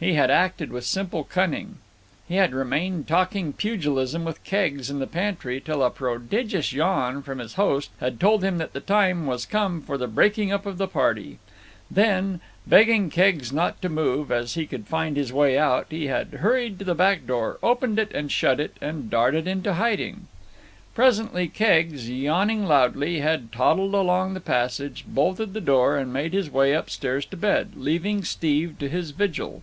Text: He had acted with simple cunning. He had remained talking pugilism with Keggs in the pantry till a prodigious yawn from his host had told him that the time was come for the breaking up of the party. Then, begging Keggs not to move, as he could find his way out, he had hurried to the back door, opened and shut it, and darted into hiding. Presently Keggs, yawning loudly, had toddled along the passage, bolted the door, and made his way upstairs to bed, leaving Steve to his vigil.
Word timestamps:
He 0.00 0.14
had 0.14 0.30
acted 0.30 0.72
with 0.72 0.86
simple 0.86 1.24
cunning. 1.24 1.76
He 2.26 2.36
had 2.36 2.54
remained 2.54 3.06
talking 3.06 3.52
pugilism 3.52 4.24
with 4.24 4.42
Keggs 4.44 4.88
in 4.88 4.98
the 4.98 5.06
pantry 5.06 5.60
till 5.60 5.82
a 5.84 5.90
prodigious 5.90 6.72
yawn 6.72 7.20
from 7.22 7.38
his 7.38 7.52
host 7.56 7.90
had 8.00 8.18
told 8.18 8.42
him 8.42 8.56
that 8.56 8.72
the 8.72 8.80
time 8.80 9.26
was 9.26 9.44
come 9.44 9.82
for 9.82 9.98
the 9.98 10.08
breaking 10.08 10.50
up 10.52 10.64
of 10.64 10.78
the 10.78 10.88
party. 10.88 11.38
Then, 11.90 12.40
begging 12.66 13.10
Keggs 13.10 13.52
not 13.52 13.82
to 13.82 13.90
move, 13.90 14.32
as 14.32 14.54
he 14.54 14.64
could 14.64 14.86
find 14.86 15.18
his 15.18 15.34
way 15.34 15.58
out, 15.58 15.84
he 15.90 16.06
had 16.06 16.32
hurried 16.40 16.78
to 16.78 16.86
the 16.86 16.94
back 16.94 17.26
door, 17.26 17.58
opened 17.62 17.98
and 17.98 18.32
shut 18.32 18.58
it, 18.58 18.78
and 18.80 19.10
darted 19.10 19.46
into 19.46 19.74
hiding. 19.74 20.28
Presently 20.94 21.46
Keggs, 21.46 22.08
yawning 22.08 22.64
loudly, 22.64 23.18
had 23.20 23.52
toddled 23.52 23.92
along 23.92 24.32
the 24.32 24.40
passage, 24.40 25.04
bolted 25.06 25.52
the 25.52 25.60
door, 25.60 25.98
and 25.98 26.10
made 26.10 26.32
his 26.32 26.48
way 26.50 26.72
upstairs 26.72 27.26
to 27.26 27.36
bed, 27.36 27.72
leaving 27.76 28.24
Steve 28.24 28.78
to 28.78 28.88
his 28.88 29.10
vigil. 29.10 29.62